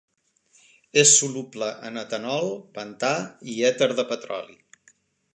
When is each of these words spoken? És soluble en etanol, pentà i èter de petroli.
És 1.01 1.11
soluble 1.17 1.67
en 1.89 2.01
etanol, 2.03 2.49
pentà 2.77 3.11
i 3.53 3.61
èter 3.69 3.89
de 4.01 4.07
petroli. 4.13 4.57